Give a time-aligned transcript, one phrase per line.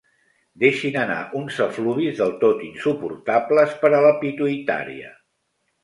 [0.61, 5.19] Deixin anar uns efluvis del tot insuportables per a la pituïtària.